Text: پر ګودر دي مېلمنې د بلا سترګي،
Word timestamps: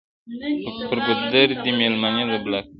پر 0.87 0.97
ګودر 1.05 1.49
دي 1.63 1.71
مېلمنې 1.79 2.23
د 2.31 2.33
بلا 2.43 2.59
سترګي، 2.61 2.69